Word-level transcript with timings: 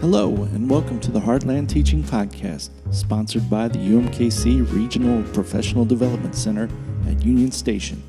Hello, 0.00 0.30
and 0.52 0.68
welcome 0.68 1.00
to 1.00 1.10
the 1.10 1.18
Heartland 1.18 1.70
Teaching 1.70 2.02
Podcast, 2.02 2.68
sponsored 2.92 3.48
by 3.48 3.66
the 3.66 3.78
UMKC 3.78 4.70
Regional 4.70 5.22
Professional 5.32 5.86
Development 5.86 6.34
Center 6.34 6.68
at 7.08 7.24
Union 7.24 7.50
Station. 7.50 8.02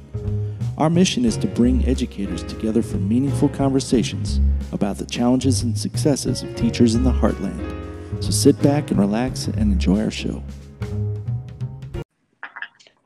Our 0.78 0.90
mission 0.90 1.24
is 1.24 1.38
to 1.38 1.48
bring 1.48 1.86
educators 1.86 2.44
together 2.44 2.82
for 2.82 2.98
meaningful 2.98 3.48
conversations 3.48 4.42
about 4.74 4.98
the 4.98 5.06
challenges 5.06 5.64
and 5.64 5.78
successes 5.78 6.44
of 6.44 6.54
teachers 6.58 6.94
in 6.94 7.04
the 7.04 7.12
Heartland. 7.12 8.22
So 8.22 8.32
sit 8.32 8.62
back 8.62 8.92
and 8.92 9.00
relax 9.00 9.48
and 9.48 9.72
enjoy 9.72 10.02
our 10.02 10.12
show. 10.12 10.44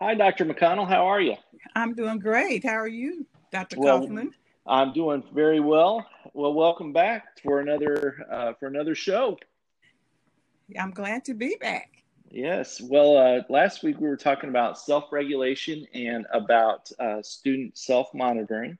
Hi, 0.01 0.15
Dr. 0.15 0.43
McConnell. 0.45 0.87
How 0.87 1.05
are 1.05 1.21
you? 1.21 1.35
I'm 1.75 1.93
doing 1.93 2.17
great. 2.17 2.65
How 2.65 2.77
are 2.77 2.87
you, 2.87 3.27
Dr. 3.51 3.79
Well, 3.79 3.99
Kaufman? 3.99 4.33
I'm 4.65 4.91
doing 4.91 5.23
very 5.35 5.59
well. 5.59 6.03
Well, 6.33 6.53
welcome 6.53 6.93
back 6.93 7.39
for 7.43 7.59
another 7.59 8.25
uh, 8.31 8.53
for 8.53 8.67
another 8.67 8.95
show. 8.95 9.37
I'm 10.79 10.91
glad 10.91 11.25
to 11.25 11.33
be 11.33 11.57
back. 11.59 12.03
Yes. 12.29 12.79
Well, 12.79 13.17
uh, 13.17 13.41
last 13.49 13.83
week 13.83 13.99
we 13.99 14.07
were 14.07 14.15
talking 14.15 14.49
about 14.49 14.79
self-regulation 14.79 15.85
and 15.93 16.25
about 16.31 16.89
uh, 16.99 17.21
student 17.21 17.77
self-monitoring, 17.77 18.77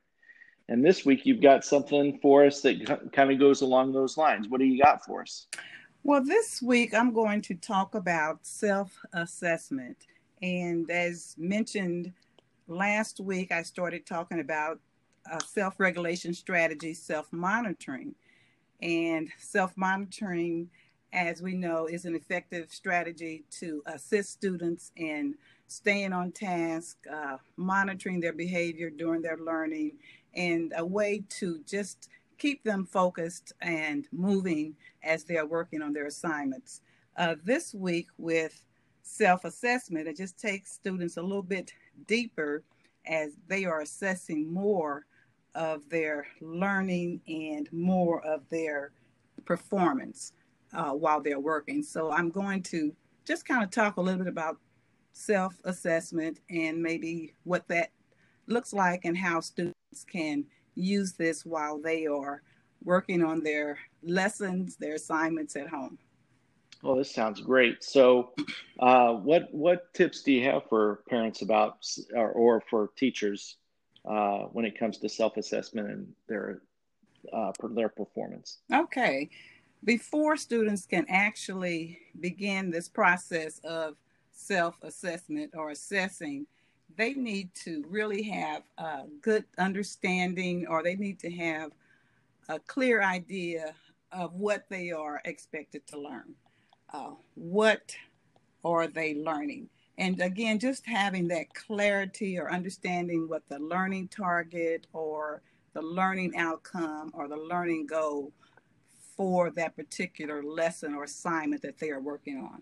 and 0.70 0.86
this 0.86 1.06
week 1.06 1.26
you've 1.26 1.42
got 1.42 1.66
something 1.66 2.20
for 2.22 2.46
us 2.46 2.62
that 2.62 3.12
kind 3.12 3.34
of 3.34 3.38
goes 3.38 3.60
along 3.60 3.92
those 3.92 4.16
lines. 4.16 4.48
What 4.48 4.62
do 4.62 4.66
you 4.66 4.82
got 4.82 5.04
for 5.04 5.22
us? 5.22 5.48
Well, 6.04 6.24
this 6.24 6.62
week 6.62 6.94
I'm 6.94 7.12
going 7.12 7.42
to 7.42 7.56
talk 7.56 7.96
about 7.96 8.46
self-assessment, 8.46 9.98
and 10.42 10.90
as 10.90 11.36
mentioned 11.38 12.14
last 12.70 13.20
week, 13.20 13.52
I 13.52 13.64
started 13.64 14.06
talking 14.06 14.40
about 14.40 14.80
uh, 15.30 15.40
self 15.40 15.80
regulation 15.80 16.34
strategies, 16.34 17.02
self 17.02 17.32
monitoring. 17.32 18.16
And 18.82 19.30
self 19.38 19.76
monitoring, 19.76 20.70
as 21.14 21.42
we 21.42 21.54
know, 21.54 21.86
is 21.86 22.06
an 22.06 22.16
effective 22.16 22.72
strategy 22.72 23.44
to 23.60 23.84
assist 23.86 24.32
students 24.32 24.92
in 24.96 25.36
staying 25.68 26.14
on 26.14 26.32
task, 26.32 26.98
uh, 27.12 27.38
monitoring 27.58 28.20
their 28.20 28.34
behavior 28.34 28.90
during 28.90 29.22
their 29.22 29.38
learning, 29.38 29.94
and 30.34 30.74
a 30.76 30.86
way 30.86 31.24
to 31.30 31.62
just 31.68 32.10
keep 32.38 32.64
them 32.64 32.86
focused 32.86 33.54
and 33.62 34.08
moving 34.12 34.76
as 35.04 35.24
they 35.24 35.38
are 35.38 35.46
working 35.46 35.82
on 35.82 35.94
their 35.94 36.08
assignments. 36.08 36.82
Uh, 37.16 37.36
this 37.44 37.74
week, 37.74 38.08
with 38.18 38.66
self 39.04 39.46
assessment, 39.46 40.08
it 40.08 40.18
just 40.18 40.40
takes 40.40 40.72
students 40.72 41.18
a 41.18 41.22
little 41.22 41.44
bit 41.44 41.72
deeper 42.08 42.64
as 43.06 43.34
they 43.48 43.66
are 43.66 43.82
assessing 43.82 44.52
more 44.52 45.06
of 45.56 45.88
their 45.90 46.26
learning 46.40 47.22
and 47.28 47.72
more 47.72 48.26
of 48.26 48.48
their 48.50 48.92
performance 49.46 50.34
uh, 50.74 50.92
while 50.92 51.22
they're 51.22 51.40
working. 51.40 51.84
So 51.84 52.12
I'm 52.12 52.30
going 52.30 52.64
to 52.64 52.94
just 53.26 53.46
kind 53.46 53.64
of 53.64 53.70
talk 53.70 53.98
a 53.98 54.02
little 54.02 54.20
bit 54.20 54.28
about 54.28 54.58
self 55.14 55.56
assessment 55.66 56.40
and 56.50 56.82
maybe 56.82 57.34
what 57.44 57.68
that 57.68 57.92
looks 58.48 58.74
like 58.74 59.06
and 59.06 59.18
how 59.18 59.40
students 59.40 60.06
can 60.10 60.46
use 60.76 61.14
this 61.14 61.46
while 61.46 61.80
they 61.80 62.08
are 62.08 62.42
working 62.84 63.24
on 63.24 63.44
their 63.44 63.78
lessons, 64.04 64.78
their 64.78 64.96
assignments 64.96 65.56
at 65.56 65.68
home. 65.68 65.98
Well, 66.82 66.96
this 66.96 67.14
sounds 67.14 67.42
great. 67.42 67.84
So, 67.84 68.32
uh, 68.80 69.14
what 69.14 69.54
what 69.54 69.94
tips 69.94 70.24
do 70.24 70.32
you 70.32 70.44
have 70.46 70.64
for 70.68 71.04
parents 71.08 71.44
about, 71.44 71.78
or, 72.16 72.32
or 72.32 72.64
for 72.70 72.90
teachers 72.96 73.58
uh, 74.06 74.46
when 74.54 74.66
it 74.66 74.78
comes 74.78 74.98
to 75.00 75.10
self 75.10 75.38
assessment 75.38 75.90
and 75.90 76.08
their 76.28 76.62
uh, 77.34 77.52
their 77.72 77.90
performance. 77.90 78.60
Okay, 78.74 79.30
before 79.84 80.38
students 80.38 80.86
can 80.86 81.06
actually 81.10 82.00
begin 82.20 82.72
this 82.72 82.90
process 82.90 83.60
of 83.64 83.96
self 84.32 84.76
assessment 84.82 85.52
or 85.56 85.70
assessing, 85.70 86.46
they 86.98 87.14
need 87.14 87.54
to 87.64 87.84
really 87.90 88.24
have 88.24 88.64
a 88.78 89.04
good 89.22 89.46
understanding, 89.58 90.68
or 90.68 90.84
they 90.84 90.96
need 90.96 91.20
to 91.20 91.32
have 91.32 91.72
a 92.50 92.60
clear 92.60 93.02
idea 93.02 93.74
of 94.12 94.34
what 94.34 94.66
they 94.70 94.92
are 94.92 95.22
expected 95.26 95.86
to 95.88 96.00
learn. 96.00 96.34
Uh, 96.94 97.12
what 97.36 97.96
are 98.64 98.88
they 98.88 99.16
learning? 99.16 99.70
And 99.98 100.22
again 100.22 100.60
just 100.60 100.86
having 100.86 101.28
that 101.28 101.54
clarity 101.54 102.38
or 102.38 102.52
understanding 102.52 103.28
what 103.28 103.48
the 103.50 103.60
learning 103.60 104.08
target 104.08 104.88
or 104.94 105.42
the 105.74 105.82
learning 105.82 106.36
outcome 106.38 107.12
or 107.14 107.28
the 107.28 107.38
learning 107.38 107.86
goal 107.86 108.32
for 109.16 109.50
that 109.52 109.76
particular 109.76 110.44
lesson 110.44 110.94
or 110.94 111.04
assignment 111.04 111.62
that 111.62 111.78
they 111.78 111.90
are 111.90 112.00
working 112.00 112.38
on. 112.38 112.62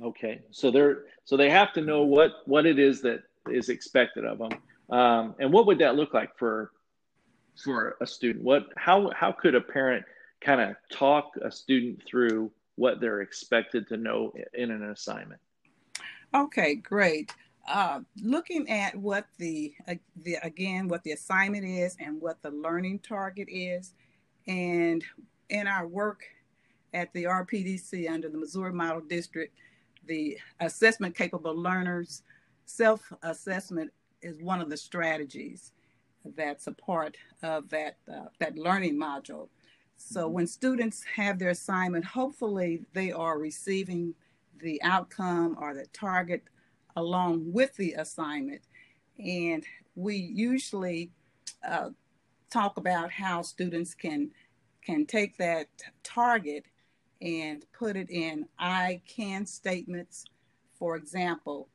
Okay 0.00 0.42
so 0.50 0.70
they're 0.70 1.04
so 1.24 1.36
they 1.36 1.50
have 1.50 1.72
to 1.72 1.80
know 1.80 2.02
what 2.02 2.32
what 2.46 2.66
it 2.66 2.78
is 2.78 3.00
that 3.02 3.20
is 3.48 3.68
expected 3.68 4.24
of 4.24 4.38
them 4.38 4.50
um, 4.90 5.34
and 5.38 5.52
what 5.52 5.66
would 5.66 5.78
that 5.78 5.96
look 5.96 6.14
like 6.14 6.36
for 6.38 6.72
for 7.62 7.96
a 8.00 8.06
student? 8.06 8.44
What 8.44 8.66
how 8.76 9.10
how 9.14 9.32
could 9.32 9.54
a 9.54 9.60
parent 9.60 10.04
kind 10.40 10.60
of 10.60 10.76
talk 10.92 11.32
a 11.42 11.50
student 11.50 12.02
through 12.06 12.50
what 12.76 13.00
they're 13.00 13.20
expected 13.20 13.88
to 13.88 13.96
know 13.96 14.32
in 14.52 14.70
an 14.70 14.82
assignment 14.90 15.40
Okay, 16.34 16.74
great. 16.74 17.32
Uh, 17.68 18.00
looking 18.20 18.68
at 18.68 18.96
what 18.96 19.26
the, 19.38 19.72
uh, 19.86 19.94
the 20.22 20.36
again 20.42 20.88
what 20.88 21.02
the 21.04 21.12
assignment 21.12 21.64
is 21.64 21.96
and 22.00 22.20
what 22.20 22.42
the 22.42 22.50
learning 22.50 22.98
target 22.98 23.48
is, 23.50 23.94
and 24.48 25.04
in 25.48 25.66
our 25.68 25.86
work 25.86 26.24
at 26.92 27.12
the 27.12 27.24
RPDC 27.24 28.10
under 28.10 28.28
the 28.28 28.36
Missouri 28.36 28.72
Model 28.72 29.00
District, 29.00 29.54
the 30.06 30.36
assessment 30.60 31.16
capable 31.16 31.56
learners 31.56 32.22
self 32.66 33.12
assessment 33.22 33.92
is 34.20 34.42
one 34.42 34.60
of 34.60 34.68
the 34.68 34.76
strategies 34.76 35.72
that's 36.36 36.66
a 36.66 36.72
part 36.72 37.16
of 37.42 37.68
that 37.68 37.96
uh, 38.12 38.26
that 38.40 38.56
learning 38.58 38.96
module. 38.98 39.48
So 39.96 40.24
mm-hmm. 40.24 40.34
when 40.34 40.46
students 40.48 41.04
have 41.14 41.38
their 41.38 41.50
assignment, 41.50 42.04
hopefully 42.04 42.82
they 42.92 43.12
are 43.12 43.38
receiving 43.38 44.14
the 44.60 44.82
outcome 44.82 45.56
or 45.60 45.74
the 45.74 45.86
target 45.92 46.42
along 46.96 47.52
with 47.52 47.74
the 47.76 47.92
assignment. 47.94 48.62
And 49.18 49.64
we 49.94 50.16
usually 50.16 51.10
uh, 51.66 51.90
talk 52.50 52.76
about 52.76 53.10
how 53.10 53.42
students 53.42 53.94
can 53.94 54.30
can 54.84 55.06
take 55.06 55.38
that 55.38 55.66
target 56.02 56.66
and 57.22 57.64
put 57.72 57.96
it 57.96 58.10
in 58.10 58.46
I 58.58 59.00
can 59.08 59.46
statements. 59.46 60.26
For 60.78 60.96
example, 60.96 61.68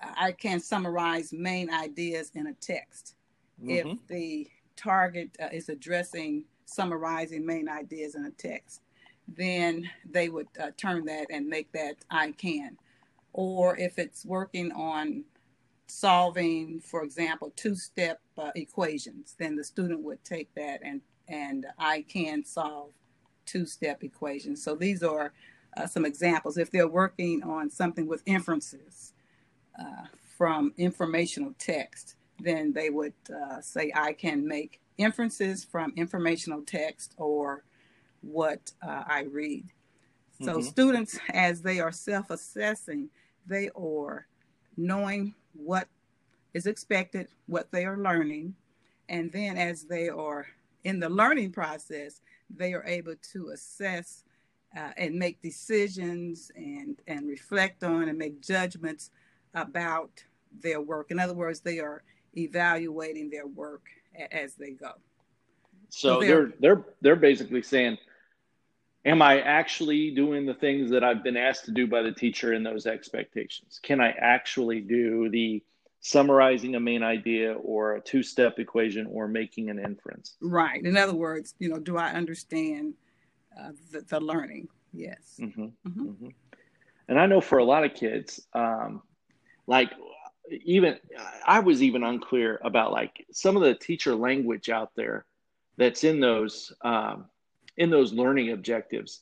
I 0.00 0.32
can 0.32 0.60
summarize 0.60 1.32
main 1.32 1.70
ideas 1.70 2.30
in 2.34 2.46
a 2.46 2.52
text. 2.54 3.16
Mm-hmm. 3.60 3.70
If 3.70 3.98
the 4.08 4.48
target 4.76 5.36
uh, 5.42 5.48
is 5.52 5.68
addressing 5.68 6.44
summarizing 6.66 7.44
main 7.44 7.68
ideas 7.68 8.14
in 8.14 8.26
a 8.26 8.30
text, 8.30 8.82
then 9.28 9.90
they 10.08 10.28
would 10.28 10.48
uh, 10.60 10.70
turn 10.76 11.04
that 11.06 11.26
and 11.30 11.46
make 11.46 11.72
that 11.72 11.96
I 12.10 12.32
can. 12.32 12.76
Or 13.32 13.76
if 13.76 13.98
it's 13.98 14.24
working 14.24 14.72
on 14.72 15.24
solving, 15.86 16.80
for 16.80 17.02
example, 17.02 17.52
two-step 17.56 18.20
uh, 18.38 18.50
equations, 18.54 19.34
then 19.38 19.56
the 19.56 19.64
student 19.64 20.02
would 20.02 20.24
take 20.24 20.54
that 20.54 20.80
and 20.82 21.00
and 21.28 21.66
I 21.76 22.02
can 22.02 22.44
solve 22.44 22.92
two-step 23.46 24.04
equations. 24.04 24.62
So 24.62 24.76
these 24.76 25.02
are 25.02 25.32
uh, 25.76 25.86
some 25.86 26.04
examples. 26.04 26.56
If 26.56 26.70
they're 26.70 26.88
working 26.88 27.42
on 27.42 27.68
something 27.68 28.06
with 28.06 28.22
inferences 28.26 29.12
uh, 29.78 30.06
from 30.38 30.72
informational 30.76 31.52
text, 31.58 32.14
then 32.38 32.72
they 32.72 32.90
would 32.90 33.14
uh, 33.28 33.60
say 33.60 33.92
I 33.94 34.12
can 34.12 34.46
make 34.46 34.80
inferences 34.98 35.64
from 35.64 35.92
informational 35.96 36.62
text 36.62 37.14
or 37.16 37.64
what 38.26 38.72
uh, 38.82 39.04
I 39.06 39.26
read. 39.30 39.66
So, 40.42 40.58
mm-hmm. 40.58 40.62
students, 40.62 41.18
as 41.32 41.62
they 41.62 41.80
are 41.80 41.92
self 41.92 42.30
assessing, 42.30 43.08
they 43.46 43.70
are 43.74 44.26
knowing 44.76 45.34
what 45.54 45.88
is 46.52 46.66
expected, 46.66 47.28
what 47.46 47.70
they 47.70 47.84
are 47.86 47.96
learning, 47.96 48.54
and 49.08 49.32
then 49.32 49.56
as 49.56 49.84
they 49.84 50.08
are 50.08 50.46
in 50.84 51.00
the 51.00 51.08
learning 51.08 51.52
process, 51.52 52.20
they 52.54 52.74
are 52.74 52.84
able 52.84 53.14
to 53.32 53.48
assess 53.48 54.24
uh, 54.76 54.90
and 54.96 55.14
make 55.14 55.40
decisions 55.40 56.50
and, 56.54 57.00
and 57.06 57.28
reflect 57.28 57.82
on 57.82 58.08
and 58.08 58.18
make 58.18 58.40
judgments 58.42 59.10
about 59.54 60.22
their 60.62 60.80
work. 60.80 61.10
In 61.10 61.18
other 61.18 61.34
words, 61.34 61.60
they 61.60 61.78
are 61.78 62.02
evaluating 62.36 63.30
their 63.30 63.46
work 63.46 63.82
as 64.30 64.54
they 64.54 64.70
go. 64.70 64.92
So, 65.88 66.14
so 66.14 66.20
they're, 66.20 66.28
they're 66.28 66.52
they're 66.60 66.84
they're 67.00 67.16
basically 67.16 67.62
saying 67.62 67.96
am 69.06 69.22
I 69.22 69.40
actually 69.40 70.10
doing 70.10 70.44
the 70.44 70.54
things 70.54 70.90
that 70.90 71.02
I've 71.02 71.22
been 71.22 71.36
asked 71.36 71.64
to 71.66 71.70
do 71.70 71.86
by 71.86 72.02
the 72.02 72.12
teacher 72.12 72.52
in 72.52 72.62
those 72.62 72.86
expectations? 72.86 73.80
Can 73.82 74.00
I 74.00 74.10
actually 74.10 74.80
do 74.80 75.30
the 75.30 75.62
summarizing 76.00 76.74
a 76.74 76.80
main 76.80 77.02
idea 77.02 77.54
or 77.54 77.94
a 77.94 78.00
two 78.00 78.22
step 78.22 78.58
equation 78.58 79.06
or 79.06 79.28
making 79.28 79.70
an 79.70 79.78
inference? 79.78 80.36
Right. 80.42 80.84
In 80.84 80.96
other 80.96 81.14
words, 81.14 81.54
you 81.58 81.68
know, 81.68 81.78
do 81.78 81.96
I 81.96 82.10
understand 82.10 82.94
uh, 83.58 83.70
the, 83.90 84.00
the, 84.02 84.20
learning. 84.20 84.68
Yes. 84.92 85.38
Mm-hmm. 85.40 85.62
Mm-hmm. 85.62 86.02
Mm-hmm. 86.02 86.28
And 87.08 87.18
I 87.18 87.26
know 87.26 87.40
for 87.40 87.58
a 87.58 87.64
lot 87.64 87.84
of 87.84 87.94
kids, 87.94 88.46
um, 88.52 89.02
like 89.66 89.92
even 90.50 90.98
I 91.46 91.60
was 91.60 91.82
even 91.82 92.02
unclear 92.02 92.60
about 92.62 92.92
like 92.92 93.24
some 93.32 93.56
of 93.56 93.62
the 93.62 93.74
teacher 93.74 94.14
language 94.14 94.68
out 94.68 94.90
there 94.94 95.24
that's 95.78 96.04
in 96.04 96.20
those 96.20 96.72
um, 96.82 97.26
in 97.76 97.90
those 97.90 98.12
learning 98.12 98.52
objectives. 98.52 99.20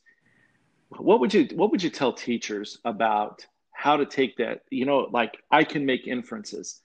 What 0.89 1.19
would 1.19 1.33
you 1.33 1.47
what 1.55 1.71
would 1.71 1.83
you 1.83 1.89
tell 1.89 2.13
teachers 2.13 2.79
about 2.85 3.45
how 3.71 3.97
to 3.97 4.05
take 4.05 4.37
that? 4.37 4.61
You 4.69 4.85
know, 4.85 5.09
like 5.11 5.37
I 5.51 5.63
can 5.63 5.85
make 5.85 6.07
inferences. 6.07 6.81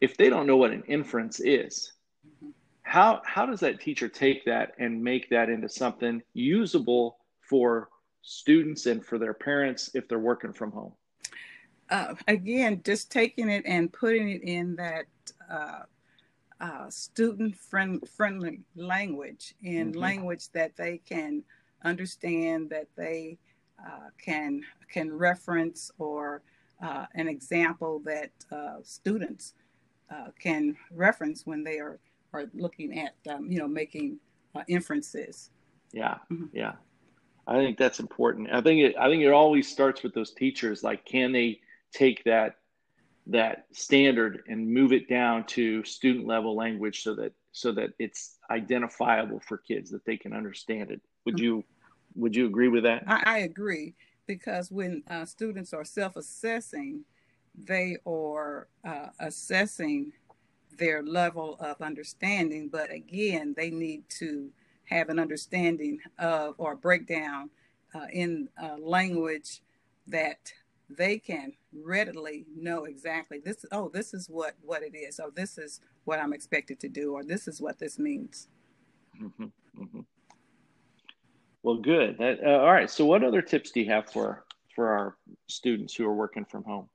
If 0.00 0.16
they 0.16 0.28
don't 0.28 0.46
know 0.46 0.56
what 0.56 0.72
an 0.72 0.82
inference 0.88 1.40
is, 1.40 1.92
how 2.82 3.22
how 3.24 3.46
does 3.46 3.60
that 3.60 3.80
teacher 3.80 4.08
take 4.08 4.44
that 4.44 4.72
and 4.78 5.02
make 5.02 5.30
that 5.30 5.48
into 5.48 5.68
something 5.68 6.22
usable 6.34 7.18
for 7.40 7.88
students 8.22 8.86
and 8.86 9.04
for 9.04 9.18
their 9.18 9.34
parents 9.34 9.90
if 9.94 10.08
they're 10.08 10.18
working 10.18 10.52
from 10.52 10.72
home? 10.72 10.92
Uh, 11.88 12.14
again, 12.26 12.82
just 12.84 13.10
taking 13.10 13.48
it 13.48 13.64
and 13.64 13.92
putting 13.92 14.28
it 14.28 14.42
in 14.42 14.74
that 14.76 15.06
uh, 15.50 15.82
uh, 16.60 16.88
student 16.88 17.56
friend, 17.56 18.02
friendly 18.08 18.60
language, 18.74 19.54
in 19.62 19.90
mm-hmm. 19.90 20.00
language 20.00 20.50
that 20.52 20.76
they 20.76 20.98
can 20.98 21.42
understand, 21.84 22.70
that 22.70 22.88
they 22.96 23.38
uh, 23.84 24.08
can 24.22 24.62
can 24.90 25.12
reference, 25.12 25.90
or 25.98 26.42
uh, 26.82 27.06
an 27.14 27.28
example 27.28 28.00
that 28.04 28.30
uh, 28.50 28.76
students 28.82 29.54
can 30.38 30.76
reference 30.92 31.44
when 31.46 31.64
they 31.64 31.78
are 31.78 31.98
are 32.32 32.46
looking 32.54 32.98
at 32.98 33.14
um, 33.28 33.50
you 33.50 33.58
know 33.58 33.68
making 33.68 34.18
inferences. 34.68 35.50
Yeah, 35.92 36.18
mm-hmm. 36.30 36.46
yeah. 36.52 36.72
I 37.46 37.56
think 37.56 37.78
that's 37.78 38.00
important. 38.00 38.48
I 38.52 38.60
think 38.60 38.80
it. 38.80 38.96
I 38.98 39.08
think 39.08 39.22
it 39.22 39.30
always 39.30 39.70
starts 39.70 40.02
with 40.02 40.14
those 40.14 40.32
teachers. 40.32 40.82
Like, 40.82 41.04
can 41.04 41.32
they 41.32 41.60
take 41.92 42.24
that 42.24 42.56
that 43.26 43.66
standard 43.72 44.42
and 44.48 44.72
move 44.72 44.92
it 44.92 45.08
down 45.08 45.44
to 45.44 45.82
student 45.84 46.26
level 46.26 46.54
language 46.54 47.02
so 47.02 47.14
that 47.14 47.32
so 47.52 47.72
that 47.72 47.90
it's 47.98 48.36
identifiable 48.50 49.40
for 49.40 49.58
kids 49.58 49.90
that 49.90 50.04
they 50.04 50.16
can 50.16 50.32
understand 50.32 50.90
it? 50.90 51.00
Would 51.24 51.38
you 51.38 51.64
Would 52.14 52.36
you 52.36 52.46
agree 52.46 52.68
with 52.68 52.84
that? 52.84 53.04
I, 53.06 53.22
I 53.26 53.38
agree 53.38 53.94
because 54.26 54.70
when 54.70 55.02
uh, 55.08 55.24
students 55.24 55.72
are 55.72 55.84
self 55.84 56.16
assessing, 56.16 57.04
they 57.56 57.96
are 58.06 58.68
uh, 58.84 59.08
assessing 59.20 60.12
their 60.78 61.02
level 61.02 61.56
of 61.60 61.80
understanding. 61.80 62.68
But 62.68 62.92
again, 62.92 63.54
they 63.56 63.70
need 63.70 64.08
to 64.18 64.50
have 64.84 65.08
an 65.08 65.18
understanding 65.18 65.98
of 66.18 66.54
or 66.58 66.76
breakdown 66.76 67.50
uh, 67.94 68.06
in 68.12 68.48
uh, 68.62 68.76
language 68.78 69.62
that 70.06 70.52
they 70.88 71.18
can 71.18 71.52
readily 71.72 72.46
know 72.56 72.84
exactly 72.84 73.38
this 73.44 73.64
oh 73.72 73.88
this 73.92 74.14
is 74.14 74.28
what 74.28 74.54
what 74.62 74.82
it 74.82 74.94
is 74.94 75.18
or 75.18 75.30
this 75.30 75.58
is 75.58 75.80
what 76.04 76.18
i'm 76.18 76.32
expected 76.32 76.78
to 76.78 76.88
do 76.88 77.12
or 77.12 77.24
this 77.24 77.48
is 77.48 77.60
what 77.60 77.78
this 77.78 77.98
means 77.98 78.48
mm-hmm, 79.20 79.44
mm-hmm. 79.44 80.00
well 81.62 81.76
good 81.76 82.16
that, 82.18 82.38
uh, 82.44 82.58
all 82.58 82.72
right 82.72 82.90
so 82.90 83.04
what 83.04 83.24
other 83.24 83.42
tips 83.42 83.70
do 83.72 83.80
you 83.80 83.90
have 83.90 84.10
for 84.10 84.44
for 84.74 84.88
our 84.88 85.16
students 85.48 85.94
who 85.94 86.06
are 86.06 86.14
working 86.14 86.44
from 86.44 86.62
home 86.64 86.88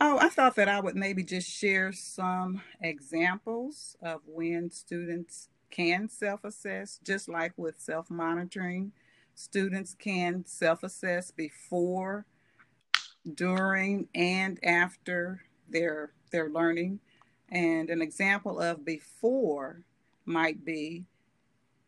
oh 0.00 0.18
i 0.20 0.28
thought 0.28 0.54
that 0.56 0.68
i 0.68 0.80
would 0.80 0.96
maybe 0.96 1.22
just 1.22 1.48
share 1.50 1.92
some 1.92 2.62
examples 2.80 3.96
of 4.02 4.20
when 4.26 4.70
students 4.70 5.48
can 5.72 6.08
self-assess, 6.08 7.00
just 7.02 7.28
like 7.28 7.54
with 7.56 7.80
self-monitoring. 7.80 8.92
Students 9.34 9.96
can 9.98 10.44
self-assess 10.46 11.32
before, 11.32 12.26
during, 13.34 14.08
and 14.14 14.58
after 14.64 15.42
their 15.68 16.12
their 16.30 16.48
learning. 16.50 17.00
And 17.48 17.90
an 17.90 18.00
example 18.00 18.60
of 18.60 18.84
before 18.84 19.82
might 20.24 20.64
be 20.64 21.04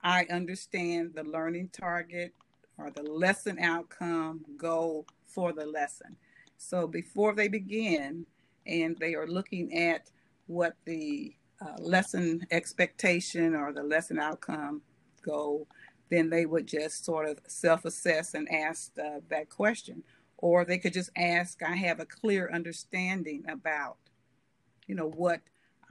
I 0.03 0.27
understand 0.31 1.13
the 1.15 1.25
learning 1.25 1.71
target 1.73 2.35
or 2.77 2.91
the 2.91 3.03
lesson 3.03 3.59
outcome 3.59 4.45
goal 4.59 5.07
for 5.25 5.53
the 5.53 5.65
lesson. 5.65 6.17
So 6.59 6.87
before 6.87 7.35
they 7.35 7.49
begin 7.49 8.27
and 8.67 8.97
they 8.99 9.15
are 9.15 9.27
looking 9.27 9.75
at 9.77 10.11
what 10.47 10.77
the 10.85 11.35
uh, 11.61 11.81
lesson 11.81 12.47
expectation 12.51 13.55
or 13.55 13.73
the 13.73 13.83
lesson 13.83 14.19
outcome 14.19 14.83
goal, 15.23 15.67
then 16.11 16.29
they 16.29 16.45
would 16.45 16.67
just 16.67 17.05
sort 17.05 17.27
of 17.27 17.39
self 17.47 17.87
assess 17.87 18.35
and 18.35 18.51
ask 18.53 18.93
uh, 18.99 19.21
that 19.31 19.49
question. 19.49 20.03
Or 20.39 20.65
they 20.65 20.79
could 20.79 20.93
just 20.93 21.11
ask, 21.17 21.63
I 21.63 21.77
have 21.77 22.01
a 22.01 22.07
clear 22.07 22.51
understanding 22.53 23.45
about, 23.49 23.97
you 24.87 24.95
know, 24.95 25.09
what 25.09 25.41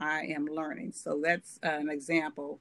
I 0.00 0.26
am 0.26 0.46
learning. 0.46 0.92
So 0.92 1.20
that's 1.22 1.58
an 1.62 1.88
example. 1.90 2.60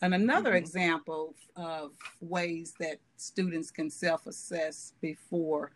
And 0.00 0.14
another 0.14 0.50
mm-hmm. 0.50 0.58
example 0.58 1.34
of 1.56 1.92
ways 2.20 2.74
that 2.80 2.98
students 3.16 3.70
can 3.70 3.90
self 3.90 4.26
assess 4.26 4.94
before 5.00 5.72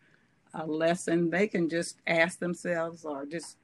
a 0.53 0.65
lesson, 0.65 1.29
they 1.29 1.47
can 1.47 1.69
just 1.69 1.97
ask 2.07 2.39
themselves 2.39 3.05
or 3.05 3.25
just 3.25 3.57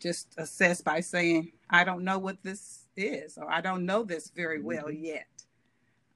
just 0.00 0.34
assess 0.38 0.80
by 0.80 1.00
saying, 1.00 1.52
I 1.68 1.84
don't 1.84 2.04
know 2.04 2.18
what 2.18 2.42
this 2.42 2.86
is, 2.96 3.36
or 3.36 3.50
I 3.50 3.60
don't 3.60 3.84
know 3.84 4.02
this 4.02 4.30
very 4.34 4.60
well 4.60 4.86
mm-hmm. 4.86 5.04
yet. 5.04 5.26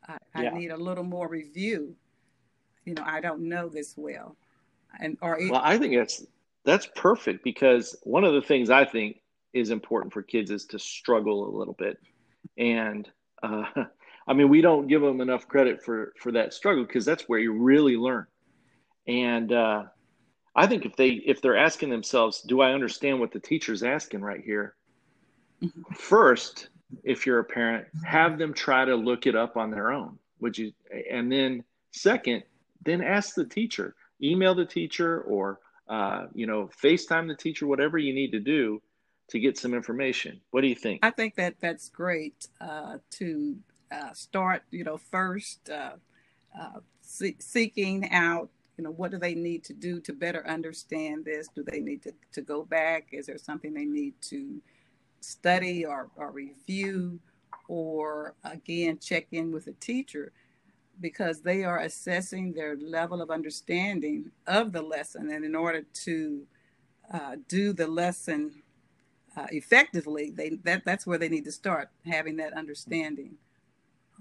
I, 0.07 0.19
yeah. 0.43 0.51
I, 0.51 0.59
need 0.59 0.71
a 0.71 0.77
little 0.77 1.05
more 1.05 1.29
review. 1.29 1.95
You 2.85 2.95
know, 2.95 3.05
I 3.05 3.21
don't 3.21 3.43
know 3.43 3.69
this 3.69 3.95
well. 3.97 4.37
And 5.01 5.17
or 5.21 5.39
well, 5.51 5.61
I 5.63 5.79
think 5.79 5.97
that's 5.97 6.25
that's 6.65 6.89
perfect 6.95 7.45
because 7.45 7.97
one 8.03 8.25
of 8.25 8.35
the 8.35 8.43
things 8.43 8.71
I 8.71 8.85
think 8.85 9.21
is 9.53 9.71
important 9.71 10.13
for 10.13 10.23
kids 10.23 10.51
is 10.51 10.65
to 10.67 10.79
struggle 10.79 11.49
a 11.49 11.57
little 11.57 11.75
bit, 11.75 11.99
and 12.59 13.09
uh, 13.43 13.65
I 14.27 14.33
mean, 14.33 14.49
we 14.49 14.61
don't 14.61 14.87
give 14.87 15.03
them 15.03 15.21
enough 15.21 15.49
credit 15.49 15.83
for 15.83 16.15
for 16.19 16.33
that 16.33 16.55
struggle 16.55 16.85
because 16.85 17.05
that's 17.05 17.29
where 17.29 17.39
you 17.39 17.53
really 17.53 17.97
learn. 17.97 18.27
And 19.07 19.53
uh, 19.53 19.85
I 20.57 20.67
think 20.67 20.87
if 20.87 20.97
they 20.97 21.09
if 21.09 21.43
they're 21.43 21.57
asking 21.57 21.91
themselves, 21.91 22.41
do 22.43 22.61
I 22.61 22.73
understand 22.73 23.21
what 23.21 23.33
the 23.33 23.41
teacher's 23.41 23.83
asking 23.83 24.23
right 24.23 24.43
here? 24.43 24.75
Mm-hmm. 25.63 25.95
First, 25.95 26.69
if 27.03 27.27
you're 27.27 27.41
a 27.41 27.45
parent, 27.45 27.87
have 28.05 28.39
them 28.39 28.55
try 28.55 28.85
to 28.85 28.95
look 28.95 29.27
it 29.27 29.35
up 29.35 29.57
on 29.57 29.71
their 29.71 29.93
own. 29.93 30.19
Would 30.41 30.57
you? 30.57 30.73
And 31.11 31.31
then 31.31 31.65
second, 31.93 32.45
then 32.85 33.03
ask 33.03 33.35
the 33.35 33.47
teacher, 33.47 33.95
email 34.23 34.55
the 34.55 34.65
teacher, 34.65 35.21
or 35.23 35.61
uh, 35.89 36.27
you 36.35 36.47
know, 36.47 36.71
FaceTime 36.83 37.29
the 37.29 37.37
teacher, 37.37 37.67
whatever 37.67 37.99
you 37.99 38.15
need 38.15 38.33
to 38.33 38.41
do 38.41 38.81
to 39.29 39.39
get 39.39 39.59
some 39.59 39.75
information. 39.75 40.41
What 40.51 40.61
do 40.61 40.69
you 40.69 40.75
think? 40.75 41.01
I 41.03 41.11
think 41.11 41.35
that 41.37 41.55
that's 41.61 41.89
great 41.89 42.49
uh, 42.61 42.99
to 43.13 43.57
uh, 43.91 44.13
start. 44.13 44.63
You 44.71 44.85
know, 44.85 44.99
first 44.99 45.69
uh, 45.71 45.93
uh, 46.59 46.81
see- 47.01 47.37
seeking 47.39 48.11
out 48.11 48.49
you 48.77 48.85
know 48.85 48.91
what 48.91 49.11
do 49.11 49.19
they 49.19 49.35
need 49.35 49.63
to 49.65 49.73
do 49.73 50.01
to 50.01 50.13
better 50.13 50.47
understand 50.49 51.25
this 51.25 51.49
do 51.55 51.63
they 51.63 51.81
need 51.81 52.03
to, 52.03 52.13
to 52.33 52.43
go 52.43 52.65
back 52.65 53.09
is 53.13 53.27
there 53.27 53.39
something 53.39 53.73
they 53.73 53.85
need 53.85 54.15
to 54.21 54.61
study 55.21 55.85
or, 55.85 56.11
or 56.17 56.31
review 56.33 57.19
or 57.69 58.35
again 58.45 58.99
check 58.99 59.27
in 59.33 59.53
with 59.53 59.67
a 59.69 59.73
teacher 59.75 60.33
because 61.01 61.41
they 61.41 61.65
are 61.65 61.81
assessing 61.81 62.53
their 62.53 62.77
level 62.77 63.21
of 63.21 63.31
understanding 63.31 64.31
of 64.47 64.73
the 64.73 64.83
lesson 64.83 65.31
and 65.31 65.45
in 65.45 65.55
order 65.55 65.83
to 65.93 66.47
uh, 67.13 67.37
do 67.49 67.73
the 67.73 67.87
lesson 67.87 68.63
uh, 69.37 69.47
effectively 69.51 70.31
they 70.31 70.51
that 70.63 70.85
that's 70.85 71.07
where 71.07 71.19
they 71.19 71.29
need 71.29 71.45
to 71.45 71.53
start 71.53 71.91
having 72.07 72.37
that 72.37 72.53
understanding 72.53 73.35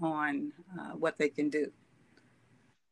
on 0.01 0.51
uh, 0.79 0.91
what 0.91 1.17
they 1.17 1.29
can 1.29 1.49
do 1.49 1.71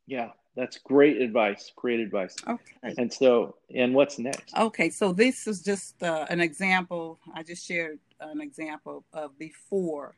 yeah 0.06 0.30
that's 0.54 0.78
great 0.78 1.20
advice. 1.20 1.72
Great 1.76 2.00
advice. 2.00 2.36
Okay. 2.46 2.94
And 2.98 3.12
so, 3.12 3.56
and 3.74 3.94
what's 3.94 4.18
next? 4.18 4.54
Okay, 4.56 4.90
so 4.90 5.12
this 5.12 5.46
is 5.46 5.62
just 5.62 6.02
uh, 6.02 6.26
an 6.28 6.40
example. 6.40 7.18
I 7.34 7.42
just 7.42 7.66
shared 7.66 7.98
an 8.20 8.40
example 8.40 9.04
of 9.14 9.38
before, 9.38 10.16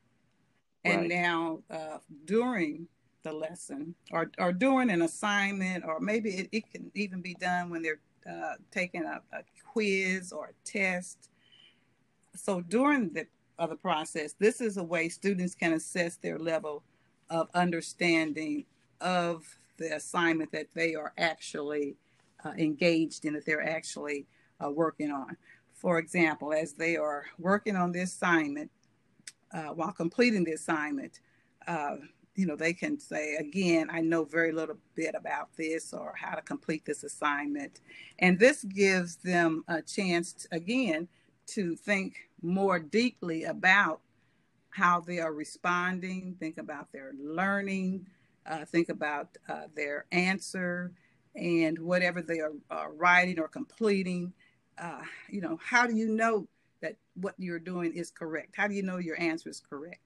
and 0.84 1.02
right. 1.02 1.08
now 1.08 1.60
uh, 1.70 1.98
during 2.24 2.88
the 3.24 3.32
lesson, 3.32 3.94
or 4.12 4.30
or 4.38 4.52
during 4.52 4.90
an 4.90 5.02
assignment, 5.02 5.84
or 5.84 5.98
maybe 5.98 6.30
it, 6.30 6.48
it 6.52 6.70
can 6.70 6.92
even 6.94 7.20
be 7.20 7.34
done 7.34 7.70
when 7.70 7.82
they're 7.82 8.00
uh, 8.30 8.54
taking 8.70 9.02
a, 9.04 9.20
a, 9.32 9.42
quiz 9.72 10.32
or 10.32 10.46
a 10.46 10.68
test. 10.70 11.30
So 12.36 12.60
during 12.60 13.12
the 13.12 13.26
of 13.58 13.70
the 13.70 13.76
process, 13.76 14.34
this 14.38 14.60
is 14.60 14.76
a 14.76 14.82
way 14.84 15.08
students 15.08 15.54
can 15.54 15.72
assess 15.72 16.16
their 16.16 16.38
level 16.38 16.84
of 17.30 17.48
understanding 17.54 18.64
of 19.00 19.44
the 19.76 19.96
assignment 19.96 20.52
that 20.52 20.68
they 20.74 20.94
are 20.94 21.12
actually 21.18 21.96
uh, 22.44 22.52
engaged 22.58 23.24
in, 23.24 23.34
that 23.34 23.44
they're 23.46 23.68
actually 23.68 24.26
uh, 24.64 24.70
working 24.70 25.10
on. 25.10 25.36
For 25.74 25.98
example, 25.98 26.52
as 26.52 26.72
they 26.72 26.96
are 26.96 27.24
working 27.38 27.76
on 27.76 27.92
this 27.92 28.12
assignment, 28.12 28.70
uh, 29.52 29.68
while 29.68 29.92
completing 29.92 30.44
the 30.44 30.52
assignment, 30.52 31.20
uh, 31.66 31.96
you 32.36 32.46
know, 32.46 32.56
they 32.56 32.72
can 32.72 32.98
say, 32.98 33.36
again, 33.36 33.88
I 33.90 34.00
know 34.00 34.24
very 34.24 34.52
little 34.52 34.76
bit 34.94 35.14
about 35.14 35.48
this 35.56 35.92
or 35.92 36.14
how 36.16 36.34
to 36.34 36.42
complete 36.42 36.84
this 36.84 37.04
assignment. 37.04 37.80
And 38.18 38.38
this 38.38 38.64
gives 38.64 39.16
them 39.16 39.64
a 39.68 39.82
chance, 39.82 40.46
again, 40.50 41.08
to 41.48 41.76
think 41.76 42.16
more 42.42 42.78
deeply 42.78 43.44
about 43.44 44.00
how 44.70 45.00
they 45.00 45.20
are 45.20 45.32
responding, 45.32 46.36
think 46.40 46.58
about 46.58 46.90
their 46.92 47.12
learning, 47.22 48.06
uh, 48.46 48.64
think 48.64 48.88
about 48.88 49.28
uh, 49.48 49.62
their 49.76 50.04
answer, 50.10 50.92
and 51.36 51.78
whatever 51.78 52.20
they 52.20 52.40
are 52.40 52.52
uh, 52.70 52.86
writing 52.96 53.38
or 53.38 53.48
completing. 53.48 54.32
Uh, 54.76 55.02
you 55.30 55.40
know, 55.40 55.58
how 55.62 55.86
do 55.86 55.94
you 55.94 56.08
know 56.08 56.48
that 56.82 56.96
what 57.14 57.34
you're 57.38 57.60
doing 57.60 57.92
is 57.94 58.10
correct? 58.10 58.54
How 58.56 58.66
do 58.66 58.74
you 58.74 58.82
know 58.82 58.98
your 58.98 59.20
answer 59.20 59.48
is 59.48 59.60
correct? 59.60 60.00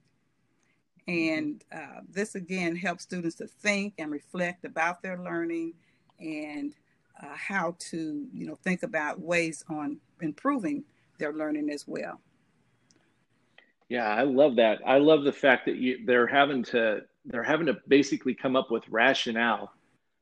And 1.07 1.63
uh, 1.73 2.01
this 2.09 2.35
again 2.35 2.75
helps 2.75 3.03
students 3.03 3.35
to 3.37 3.47
think 3.47 3.95
and 3.97 4.11
reflect 4.11 4.65
about 4.65 5.01
their 5.01 5.17
learning 5.17 5.73
and 6.19 6.73
uh, 7.21 7.35
how 7.35 7.75
to, 7.79 8.27
you 8.33 8.45
know, 8.45 8.55
think 8.55 8.83
about 8.83 9.19
ways 9.19 9.63
on 9.69 9.97
improving 10.21 10.83
their 11.17 11.33
learning 11.33 11.69
as 11.69 11.85
well. 11.87 12.19
Yeah, 13.89 14.07
I 14.07 14.21
love 14.23 14.55
that. 14.57 14.79
I 14.85 14.99
love 14.99 15.23
the 15.23 15.33
fact 15.33 15.65
that 15.65 15.77
you, 15.77 16.05
they're 16.05 16.27
having 16.27 16.63
to 16.65 17.01
they're 17.25 17.43
having 17.43 17.65
to 17.65 17.77
basically 17.87 18.33
come 18.33 18.55
up 18.55 18.71
with 18.71 18.83
rationale 18.89 19.71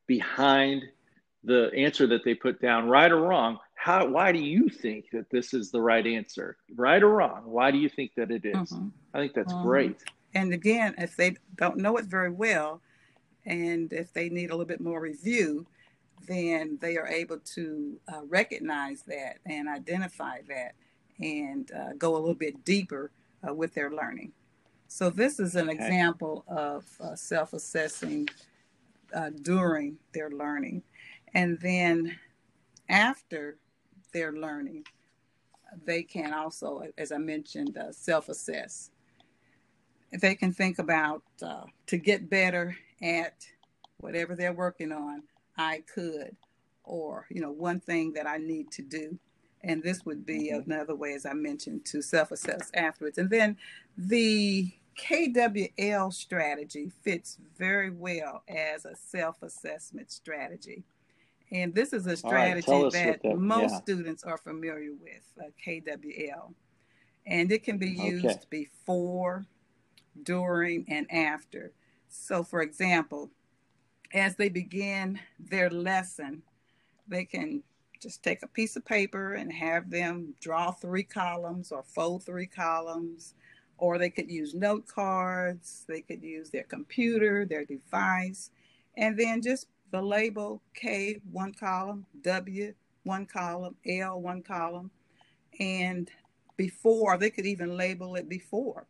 behind 0.07 0.83
the 1.43 1.71
answer 1.75 2.07
that 2.07 2.23
they 2.23 2.33
put 2.33 2.61
down, 2.61 2.87
right 2.87 3.11
or 3.11 3.21
wrong. 3.21 3.59
How? 3.75 4.07
Why 4.07 4.31
do 4.31 4.39
you 4.39 4.69
think 4.69 5.05
that 5.11 5.29
this 5.29 5.53
is 5.53 5.69
the 5.69 5.81
right 5.81 6.05
answer, 6.05 6.57
right 6.75 7.03
or 7.03 7.09
wrong? 7.09 7.43
Why 7.45 7.71
do 7.71 7.77
you 7.77 7.89
think 7.89 8.11
that 8.15 8.31
it 8.31 8.45
is? 8.45 8.55
Mm-hmm. 8.55 8.87
I 9.13 9.19
think 9.19 9.33
that's 9.33 9.53
mm-hmm. 9.53 9.67
great. 9.67 10.03
And 10.37 10.53
again, 10.53 10.93
if 10.99 11.15
they 11.15 11.35
don't 11.55 11.77
know 11.77 11.97
it 11.97 12.05
very 12.05 12.29
well, 12.29 12.79
and 13.43 13.91
if 13.91 14.13
they 14.13 14.29
need 14.29 14.51
a 14.51 14.53
little 14.53 14.67
bit 14.67 14.79
more 14.79 15.01
review, 15.01 15.65
then 16.27 16.77
they 16.79 16.95
are 16.95 17.07
able 17.07 17.39
to 17.39 17.99
uh, 18.07 18.21
recognize 18.27 19.01
that 19.07 19.39
and 19.47 19.67
identify 19.67 20.41
that 20.47 20.75
and 21.19 21.71
uh, 21.71 21.93
go 21.97 22.15
a 22.15 22.19
little 22.19 22.35
bit 22.35 22.63
deeper 22.63 23.09
uh, 23.47 23.51
with 23.51 23.73
their 23.73 23.89
learning. 23.89 24.31
So, 24.87 25.09
this 25.09 25.39
is 25.39 25.55
an 25.55 25.71
okay. 25.71 25.79
example 25.79 26.45
of 26.47 26.85
uh, 27.01 27.15
self 27.15 27.53
assessing 27.53 28.29
uh, 29.15 29.31
during 29.41 29.97
their 30.13 30.29
learning. 30.29 30.83
And 31.33 31.59
then 31.61 32.15
after 32.89 33.57
their 34.13 34.33
learning, 34.33 34.85
they 35.83 36.03
can 36.03 36.31
also, 36.31 36.83
as 36.95 37.11
I 37.11 37.17
mentioned, 37.17 37.75
uh, 37.75 37.91
self 37.91 38.29
assess 38.29 38.91
they 40.11 40.35
can 40.35 40.53
think 40.53 40.79
about 40.79 41.23
uh, 41.41 41.63
to 41.87 41.97
get 41.97 42.29
better 42.29 42.77
at 43.01 43.45
whatever 43.97 44.35
they're 44.35 44.53
working 44.53 44.91
on, 44.91 45.23
I 45.57 45.83
could, 45.93 46.35
or 46.83 47.25
you 47.29 47.41
know, 47.41 47.51
one 47.51 47.79
thing 47.79 48.13
that 48.13 48.27
I 48.27 48.37
need 48.37 48.71
to 48.73 48.81
do. 48.81 49.17
And 49.63 49.83
this 49.83 50.05
would 50.05 50.25
be 50.25 50.51
mm-hmm. 50.51 50.71
another 50.71 50.95
way, 50.95 51.13
as 51.13 51.25
I 51.25 51.33
mentioned, 51.33 51.85
to 51.85 52.01
self 52.01 52.31
assess 52.31 52.71
afterwards. 52.73 53.17
And 53.17 53.29
then 53.29 53.57
the 53.97 54.71
KWL 54.97 56.13
strategy 56.13 56.91
fits 57.03 57.37
very 57.57 57.89
well 57.89 58.43
as 58.47 58.85
a 58.85 58.95
self 58.95 59.41
assessment 59.41 60.11
strategy. 60.11 60.83
And 61.51 61.73
this 61.73 61.93
is 61.93 62.05
a 62.07 62.17
strategy 62.17 62.69
right, 62.69 62.91
that, 62.91 63.23
that, 63.23 63.37
most 63.37 63.71
yeah. 63.71 63.79
students 63.79 64.23
are 64.23 64.37
familiar 64.37 64.91
with, 64.91 65.23
uh, 65.39 65.49
KWL. 65.65 66.53
And 67.25 67.51
it 67.51 67.63
can 67.63 67.77
be 67.77 67.89
used 67.89 68.25
okay. 68.25 68.39
before 68.49 69.45
during, 70.23 70.85
and 70.89 71.09
after. 71.11 71.71
So, 72.09 72.43
for 72.43 72.61
example, 72.61 73.29
as 74.13 74.35
they 74.35 74.49
begin 74.49 75.19
their 75.39 75.69
lesson, 75.69 76.43
they 77.07 77.25
can 77.25 77.63
just 78.01 78.23
take 78.23 78.43
a 78.43 78.47
piece 78.47 78.75
of 78.75 78.85
paper 78.85 79.33
and 79.33 79.51
have 79.51 79.89
them 79.89 80.33
draw 80.39 80.71
three 80.71 81.03
columns 81.03 81.71
or 81.71 81.83
fold 81.83 82.23
three 82.23 82.45
columns, 82.45 83.33
or 83.77 83.97
they 83.97 84.09
could 84.09 84.29
use 84.29 84.53
note 84.53 84.87
cards, 84.87 85.85
they 85.87 86.01
could 86.01 86.23
use 86.23 86.49
their 86.49 86.63
computer, 86.63 87.45
their 87.45 87.65
device, 87.65 88.51
and 88.97 89.17
then 89.17 89.41
just 89.41 89.67
the 89.91 90.01
label 90.01 90.61
K 90.73 91.21
one 91.31 91.53
column, 91.53 92.05
W 92.21 92.73
one 93.03 93.25
column, 93.25 93.75
L 93.85 94.21
one 94.21 94.41
column, 94.41 94.91
and 95.59 96.09
before 96.55 97.17
they 97.17 97.29
could 97.29 97.45
even 97.45 97.77
label 97.77 98.15
it 98.15 98.27
before. 98.27 98.85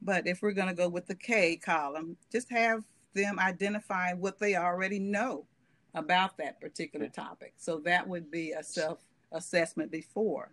But 0.00 0.26
if 0.26 0.42
we're 0.42 0.52
going 0.52 0.68
to 0.68 0.74
go 0.74 0.88
with 0.88 1.06
the 1.06 1.14
K 1.14 1.56
column, 1.56 2.16
just 2.30 2.50
have 2.50 2.84
them 3.14 3.38
identify 3.38 4.12
what 4.12 4.38
they 4.38 4.56
already 4.56 4.98
know 4.98 5.46
about 5.94 6.36
that 6.38 6.60
particular 6.60 7.08
topic. 7.08 7.54
So 7.56 7.80
that 7.84 8.06
would 8.06 8.30
be 8.30 8.52
a 8.52 8.62
self 8.62 9.00
assessment 9.32 9.90
before. 9.90 10.52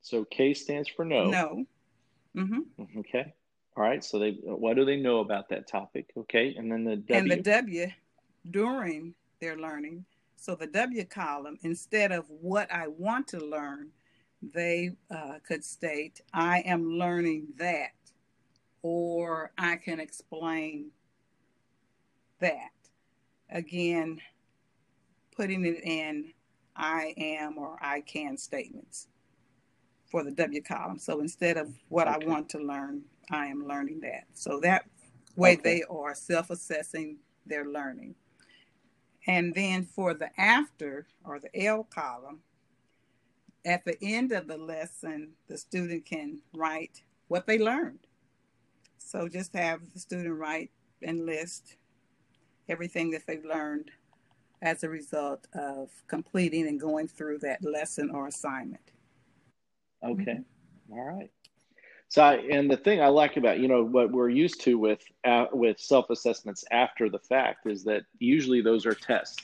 So 0.00 0.24
K 0.24 0.54
stands 0.54 0.88
for 0.88 1.04
no. 1.04 1.30
No. 1.30 1.64
Mm-hmm. 2.36 2.98
Okay. 3.00 3.32
All 3.76 3.82
right. 3.82 4.02
So 4.02 4.18
they, 4.18 4.32
what 4.42 4.76
do 4.76 4.84
they 4.84 4.96
know 4.96 5.20
about 5.20 5.48
that 5.50 5.68
topic? 5.68 6.10
Okay. 6.16 6.54
And 6.56 6.70
then 6.70 6.84
the 6.84 6.96
W. 6.96 7.20
And 7.20 7.30
the 7.30 7.42
W 7.42 7.86
during 8.50 9.14
their 9.40 9.56
learning. 9.56 10.04
So 10.36 10.54
the 10.54 10.66
W 10.66 11.04
column, 11.04 11.58
instead 11.62 12.12
of 12.12 12.24
what 12.28 12.70
I 12.72 12.88
want 12.88 13.28
to 13.28 13.38
learn, 13.38 13.90
they 14.42 14.92
uh, 15.10 15.38
could 15.46 15.64
state, 15.64 16.20
I 16.32 16.60
am 16.60 16.88
learning 16.88 17.48
that 17.58 17.90
or 18.86 19.50
I 19.58 19.74
can 19.74 19.98
explain 19.98 20.92
that. 22.38 22.70
Again, 23.50 24.20
putting 25.36 25.64
it 25.64 25.82
in 25.82 26.32
I 26.76 27.14
am 27.16 27.58
or 27.58 27.78
I 27.82 28.02
can 28.02 28.36
statements 28.36 29.08
for 30.08 30.22
the 30.22 30.30
W 30.30 30.62
column. 30.62 31.00
So 31.00 31.18
instead 31.18 31.56
of 31.56 31.72
what 31.88 32.06
okay. 32.06 32.24
I 32.24 32.28
want 32.28 32.48
to 32.50 32.58
learn, 32.58 33.02
I 33.28 33.46
am 33.46 33.66
learning 33.66 34.00
that. 34.02 34.24
So 34.34 34.60
that 34.60 34.84
way 35.34 35.54
okay. 35.54 35.62
they 35.62 35.82
are 35.90 36.14
self 36.14 36.50
assessing 36.50 37.18
their 37.44 37.64
learning. 37.64 38.14
And 39.26 39.52
then 39.52 39.84
for 39.84 40.14
the 40.14 40.30
after 40.40 41.08
or 41.24 41.40
the 41.40 41.64
L 41.64 41.82
column, 41.82 42.38
at 43.64 43.84
the 43.84 43.96
end 44.00 44.30
of 44.30 44.46
the 44.46 44.56
lesson, 44.56 45.32
the 45.48 45.58
student 45.58 46.06
can 46.06 46.38
write 46.54 47.02
what 47.26 47.48
they 47.48 47.58
learned. 47.58 48.05
So 49.06 49.28
just 49.28 49.54
have 49.54 49.80
the 49.94 50.00
student 50.00 50.36
write 50.36 50.72
and 51.00 51.26
list 51.26 51.76
everything 52.68 53.12
that 53.12 53.22
they've 53.24 53.44
learned 53.44 53.92
as 54.62 54.82
a 54.82 54.88
result 54.88 55.46
of 55.54 55.90
completing 56.08 56.66
and 56.66 56.80
going 56.80 57.06
through 57.06 57.38
that 57.38 57.62
lesson 57.62 58.10
or 58.10 58.26
assignment. 58.26 58.82
Okay. 60.04 60.40
All 60.90 61.04
right. 61.04 61.30
So, 62.08 62.20
I, 62.20 62.34
and 62.50 62.68
the 62.68 62.76
thing 62.76 63.00
I 63.00 63.06
like 63.06 63.36
about 63.36 63.60
you 63.60 63.68
know 63.68 63.84
what 63.84 64.10
we're 64.10 64.28
used 64.28 64.60
to 64.62 64.76
with 64.76 65.02
uh, 65.24 65.46
with 65.52 65.78
self 65.78 66.10
assessments 66.10 66.64
after 66.72 67.08
the 67.08 67.20
fact 67.20 67.66
is 67.66 67.84
that 67.84 68.02
usually 68.18 68.60
those 68.60 68.86
are 68.86 68.94
tests, 68.94 69.40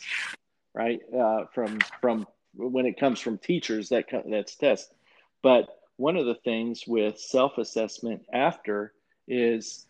right? 0.74 0.98
Uh, 1.16 1.44
from 1.54 1.78
from 2.00 2.26
when 2.54 2.86
it 2.86 2.98
comes 2.98 3.20
from 3.20 3.38
teachers, 3.38 3.88
that 3.90 4.06
that's 4.28 4.56
tests. 4.56 4.92
But 5.40 5.68
one 5.98 6.16
of 6.16 6.26
the 6.26 6.36
things 6.36 6.84
with 6.84 7.18
self 7.18 7.58
assessment 7.58 8.22
after 8.32 8.92
is 9.28 9.86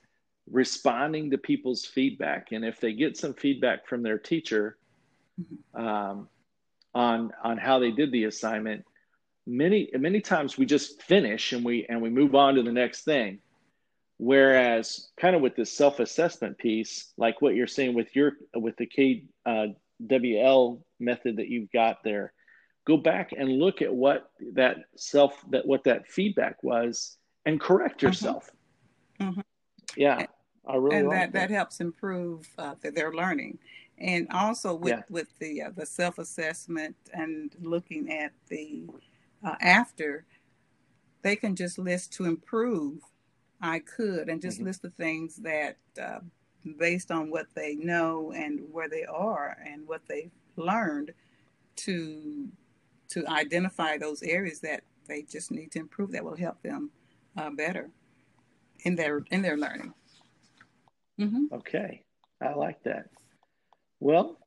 responding 0.51 1.31
to 1.31 1.39
people's 1.39 1.85
feedback. 1.85 2.53
And 2.53 2.65
if 2.65 2.81
they 2.81 2.93
get 2.93 3.17
some 3.17 3.35
feedback 3.35 3.87
from 3.87 4.03
their 4.03 4.19
teacher 4.19 4.77
um, 5.75 6.29
on 6.95 7.33
on 7.43 7.59
how 7.59 7.79
they 7.79 7.91
did 7.91 8.13
the 8.13 8.25
assignment 8.25 8.85
many 9.47 9.91
many 9.95 10.21
times 10.21 10.57
we 10.59 10.67
just 10.67 11.03
finish 11.03 11.53
and 11.53 11.65
we 11.65 11.87
and 11.89 12.01
we 12.01 12.11
move 12.11 12.35
on 12.35 12.55
to 12.55 12.63
the 12.63 12.73
next 12.73 13.05
thing. 13.05 13.39
Whereas 14.19 15.09
kind 15.19 15.35
of 15.35 15.43
with 15.43 15.57
this 15.57 15.73
self-assessment 15.73 16.59
piece 16.59 17.13
like 17.17 17.41
what 17.43 17.55
you're 17.55 17.67
saying 17.67 17.95
with 17.95 18.15
your 18.15 18.33
with 18.55 18.77
the 18.77 18.87
kwl 19.47 20.81
method 21.01 21.37
that 21.37 21.49
you've 21.49 21.73
got 21.73 22.05
there 22.05 22.33
go 22.87 22.97
back 22.97 23.33
and 23.37 23.49
look 23.49 23.83
at 23.83 23.93
what 23.93 24.31
that 24.53 24.77
self 24.97 25.43
that 25.51 25.67
what 25.67 25.85
that 25.85 26.07
feedback 26.07 26.63
was 26.63 27.17
and 27.47 27.61
correct 27.61 27.99
mm-hmm. 27.99 28.09
yourself 28.09 28.51
Mm-hmm. 29.23 29.41
Yeah, 29.97 30.27
I 30.67 30.77
really 30.77 30.97
and 30.97 31.13
that, 31.13 31.33
that, 31.33 31.49
that 31.49 31.51
helps 31.51 31.81
improve 31.81 32.49
uh, 32.59 32.75
their 32.83 33.13
learning, 33.13 33.59
and 33.99 34.29
also 34.31 34.75
with 34.75 34.91
yeah. 34.91 35.03
with 35.11 35.29
the 35.39 35.63
uh, 35.63 35.71
the 35.75 35.87
self 35.87 36.19
assessment 36.19 36.97
and 37.13 37.55
looking 37.61 38.11
at 38.11 38.33
the 38.49 38.87
uh, 39.45 39.57
after, 39.61 40.25
they 41.23 41.37
can 41.37 41.57
just 41.57 41.79
list 41.79 42.13
to 42.15 42.25
improve. 42.25 43.01
I 43.61 43.79
could 43.79 44.29
and 44.29 44.43
just 44.43 44.59
mm-hmm. 44.59 44.67
list 44.67 44.83
the 44.83 44.91
things 44.91 45.37
that 45.37 45.77
uh, 46.01 46.19
based 46.79 47.11
on 47.11 47.31
what 47.31 47.47
they 47.55 47.75
know 47.77 48.33
and 48.35 48.61
where 48.71 48.89
they 48.89 49.05
are 49.05 49.57
and 49.65 49.87
what 49.87 50.03
they've 50.09 50.33
learned 50.57 51.13
to 51.77 52.49
to 53.11 53.27
identify 53.29 53.99
those 53.99 54.23
areas 54.23 54.61
that 54.61 54.83
they 55.07 55.23
just 55.23 55.51
need 55.51 55.71
to 55.73 55.79
improve 55.79 56.13
that 56.13 56.25
will 56.25 56.37
help 56.37 56.63
them 56.63 56.91
uh, 57.37 57.51
better 57.51 57.91
in 58.83 58.97
their 58.97 59.25
in 59.31 59.43
their 59.43 59.57
learning. 59.57 59.95
Mm-hmm. 61.21 61.55
Okay, 61.55 62.05
I 62.41 62.55
like 62.55 62.83
that. 62.85 63.09
Well, 64.01 64.39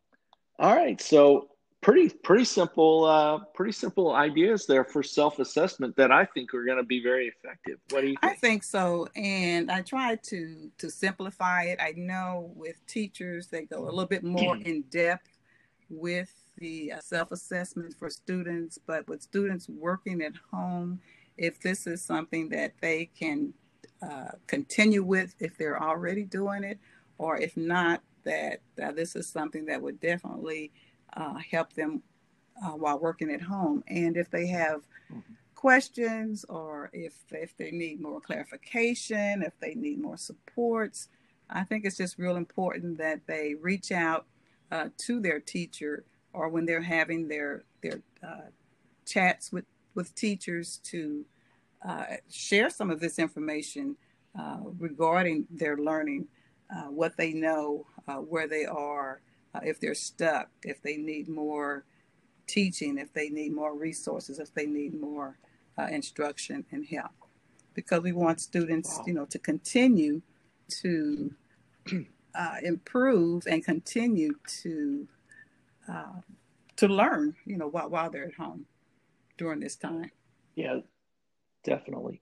all 0.60 0.76
right. 0.76 1.00
So 1.02 1.50
pretty 1.82 2.10
pretty 2.10 2.46
simple 2.46 3.06
uh, 3.06 3.40
pretty 3.54 3.72
simple 3.72 4.14
ideas 4.14 4.66
there 4.66 4.84
for 4.84 5.04
self 5.04 5.40
assessment 5.40 5.96
that 5.98 6.12
I 6.12 6.26
think 6.26 6.54
are 6.54 6.66
going 6.66 6.78
to 6.78 6.84
be 6.84 7.02
very 7.02 7.28
effective. 7.28 7.80
What 7.92 8.02
do 8.02 8.08
you 8.08 8.16
think? 8.22 8.34
I 8.34 8.36
think 8.36 8.64
so, 8.64 9.08
and 9.16 9.72
I 9.72 9.82
try 9.82 10.16
to 10.16 10.72
to 10.78 10.90
simplify 10.90 11.64
it. 11.64 11.80
I 11.82 11.94
know 11.96 12.52
with 12.56 12.86
teachers 12.88 13.48
they 13.48 13.66
go 13.66 13.84
a 13.84 13.86
little 13.86 14.08
bit 14.08 14.24
more 14.24 14.58
in 14.58 14.84
depth 14.90 15.30
with 15.90 16.34
the 16.58 16.94
uh, 16.94 17.00
self 17.02 17.32
assessment 17.32 17.94
for 17.98 18.10
students, 18.10 18.78
but 18.78 19.08
with 19.08 19.22
students 19.22 19.70
working 19.70 20.22
at 20.22 20.34
home, 20.52 21.00
if 21.38 21.60
this 21.60 21.86
is 21.86 22.02
something 22.02 22.50
that 22.50 22.74
they 22.82 23.06
can 23.06 23.54
uh, 24.10 24.32
continue 24.48 25.04
with 25.04 25.36
if 25.40 25.58
they're 25.58 25.82
already 25.82 26.24
doing 26.24 26.64
it, 26.64 26.80
or 27.18 27.38
if 27.38 27.56
not, 27.58 28.02
that 28.24 28.62
uh, 28.82 28.92
this 28.92 29.16
is 29.16 29.28
something 29.28 29.66
that 29.66 29.82
would 29.82 30.00
definitely 30.00 30.72
uh, 31.16 31.36
help 31.52 31.74
them 31.74 32.04
uh, 32.64 32.72
while 32.72 33.00
working 33.00 33.32
at 33.32 33.42
home. 33.42 33.84
And 33.88 34.18
if 34.18 34.30
they 34.30 34.48
have 34.48 34.82
mm-hmm. 35.12 35.34
questions 35.56 36.46
or 36.50 36.90
if 36.94 37.14
if 37.32 37.56
they 37.58 37.72
need 37.72 38.02
more 38.02 38.20
clarification, 38.20 39.42
if 39.42 39.58
they 39.60 39.76
need 39.76 40.02
more 40.02 40.18
supports, 40.18 41.10
I 41.50 41.64
think 41.64 41.86
it's 41.86 41.98
just 41.98 42.18
real 42.18 42.36
important 42.36 42.98
that 42.98 43.22
they 43.28 43.56
reach 43.60 43.92
out 43.92 44.26
uh, 44.72 44.90
to 44.98 45.20
their 45.20 45.40
teacher 45.40 46.04
or 46.34 46.50
when 46.50 46.66
they're 46.66 46.82
having 46.82 47.28
their 47.28 47.64
their 47.82 48.02
uh, 48.24 48.50
chats 49.06 49.52
with 49.52 49.66
with 49.94 50.14
teachers 50.16 50.80
to 50.84 51.26
uh, 51.88 52.06
share 52.30 52.70
some 52.70 52.90
of 52.90 53.00
this 53.00 53.20
information 53.20 53.96
uh, 54.38 54.58
regarding 54.80 55.48
their 55.50 55.78
learning, 55.78 56.28
uh, 56.76 56.86
what 56.86 57.16
they 57.18 57.32
know, 57.32 57.86
uh, 58.08 58.16
where 58.16 58.48
they 58.48 58.66
are, 58.66 59.22
uh, 59.54 59.60
if 59.64 59.80
they're 59.80 59.96
stuck, 59.96 60.50
if 60.64 60.82
they 60.82 60.98
need 60.98 61.30
more 61.30 61.86
teaching, 62.48 62.98
if 62.98 63.14
they 63.14 63.30
need 63.30 63.54
more 63.54 63.76
resources, 63.76 64.40
if 64.40 64.54
they 64.54 64.66
need 64.66 65.00
more 65.00 65.38
instruction 65.92 66.66
and 66.72 66.86
help, 66.86 67.12
because 67.74 68.02
we 68.02 68.14
want 68.14 68.40
students, 68.40 69.00
you 69.06 69.14
know, 69.14 69.26
to 69.26 69.38
continue 69.38 70.22
to 70.70 71.34
improve 72.64 73.44
and 73.48 73.64
continue 73.64 74.34
to 74.48 75.08
uh, 75.88 76.22
to 76.78 76.88
learn, 76.88 77.36
you 77.46 77.58
know, 77.58 77.68
while 77.68 77.90
while 77.90 78.10
they're 78.10 78.28
at 78.28 78.36
home 78.36 78.66
during 79.38 79.60
this 79.60 79.76
time. 79.76 80.12
Yeah, 80.56 80.80
definitely. 81.66 82.22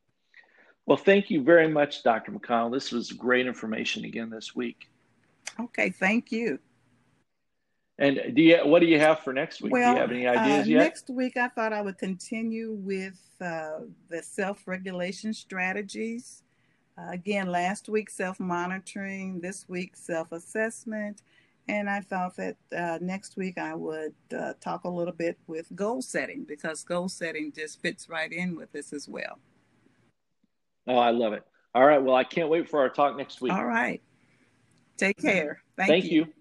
Well, 0.86 0.98
thank 0.98 1.30
you 1.30 1.44
very 1.44 1.68
much, 1.68 2.04
Dr. 2.04 2.32
McConnell. 2.32 2.72
This 2.72 2.92
was 2.92 3.12
great 3.12 3.46
information 3.46 4.04
again 4.06 4.30
this 4.30 4.56
week. 4.56 4.90
Okay, 5.60 5.92
thank 5.92 6.32
you. 6.32 6.60
And 8.00 8.36
do 8.36 8.42
you, 8.42 8.58
what 8.66 8.80
do 8.80 8.88
you 8.88 9.00
have 9.00 9.20
for 9.20 9.34
next 9.34 9.62
week? 9.62 9.72
Well, 9.72 9.94
do 9.94 9.96
you 9.96 10.02
have 10.02 10.12
any 10.12 10.28
ideas 10.28 10.66
uh, 10.66 10.70
yet? 10.70 10.78
Next 10.80 11.10
week, 11.10 11.38
I 11.38 11.48
thought 11.48 11.74
I 11.74 11.82
would 11.82 11.98
continue 11.98 12.74
with 12.74 13.20
uh, 13.40 13.82
the 14.10 14.24
self 14.24 14.68
regulation 14.68 15.34
strategies. 15.34 16.42
Uh, 16.98 17.12
again, 17.12 17.48
last 17.48 17.90
week, 17.90 18.10
self 18.10 18.40
monitoring, 18.40 19.40
this 19.42 19.70
week, 19.70 19.96
self 19.96 20.32
assessment. 20.32 21.22
And 21.68 21.90
I 21.90 22.02
thought 22.02 22.36
that 22.36 22.58
uh, 22.76 23.00
next 23.02 23.38
week 23.38 23.58
I 23.58 23.74
would 23.74 24.14
uh, 24.38 24.54
talk 24.60 24.84
a 24.84 24.90
little 24.90 25.14
bit 25.14 25.38
with 25.48 25.74
goal 25.76 26.02
setting 26.02 26.44
because 26.44 26.84
goal 26.84 27.08
setting 27.08 27.54
just 27.56 27.82
fits 27.82 28.10
right 28.10 28.32
in 28.32 28.56
with 28.56 28.72
this 28.74 28.92
as 28.92 29.08
well. 29.08 29.40
Oh, 30.88 30.98
I 30.98 31.12
love 31.12 31.32
it. 31.34 31.44
All 31.74 31.86
right. 31.86 32.02
Well, 32.02 32.16
I 32.16 32.26
can't 32.26 32.50
wait 32.50 32.70
for 32.70 32.82
our 32.82 32.90
talk 32.90 33.16
next 33.16 33.40
week. 33.42 33.54
All 33.54 33.66
right. 33.66 34.02
Take 34.98 35.18
care. 35.22 35.62
Thank, 35.78 35.90
you. 35.90 35.94
Thank 35.94 36.12
you. 36.12 36.26
you. 36.26 36.34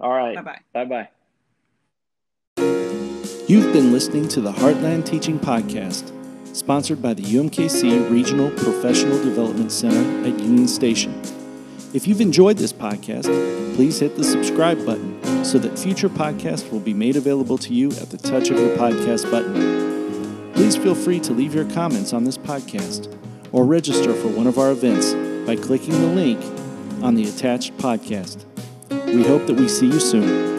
All 0.00 0.10
right. 0.10 0.34
Bye 0.34 0.42
bye. 0.42 0.58
Bye 0.72 0.84
bye. 0.84 1.08
You've 3.46 3.72
been 3.72 3.92
listening 3.92 4.26
to 4.28 4.40
the 4.40 4.52
Heartland 4.52 5.04
Teaching 5.04 5.38
Podcast, 5.38 6.10
sponsored 6.56 7.00
by 7.00 7.14
the 7.14 7.22
UMKC 7.22 8.10
Regional 8.10 8.50
Professional 8.50 9.22
Development 9.22 9.70
Center 9.70 10.26
at 10.26 10.38
Union 10.40 10.66
Station. 10.66 11.20
If 11.94 12.08
you've 12.08 12.20
enjoyed 12.20 12.56
this 12.56 12.72
podcast, 12.72 13.26
please 13.76 14.00
hit 14.00 14.16
the 14.16 14.24
subscribe 14.24 14.84
button 14.84 15.44
so 15.44 15.58
that 15.58 15.78
future 15.78 16.08
podcasts 16.08 16.68
will 16.72 16.80
be 16.80 16.92
made 16.92 17.14
available 17.14 17.56
to 17.58 17.72
you 17.72 17.92
at 17.92 18.10
the 18.10 18.18
touch 18.18 18.50
of 18.50 18.58
your 18.58 18.76
podcast 18.76 19.30
button. 19.30 20.52
Please 20.54 20.74
feel 20.74 20.96
free 20.96 21.20
to 21.20 21.32
leave 21.32 21.54
your 21.54 21.70
comments 21.70 22.12
on 22.12 22.24
this 22.24 22.36
podcast 22.36 23.16
or 23.52 23.64
register 23.64 24.12
for 24.12 24.26
one 24.26 24.48
of 24.48 24.58
our 24.58 24.72
events 24.72 25.14
by 25.46 25.54
clicking 25.54 25.92
the 25.92 26.08
link 26.08 26.44
on 27.00 27.14
the 27.14 27.28
attached 27.28 27.76
podcast. 27.76 28.44
We 29.06 29.22
hope 29.22 29.46
that 29.46 29.54
we 29.54 29.68
see 29.68 29.86
you 29.86 30.00
soon. 30.00 30.53